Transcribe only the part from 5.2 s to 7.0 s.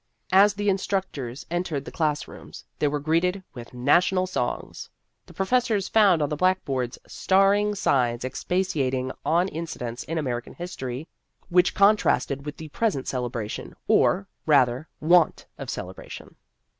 The professors found on the blackboards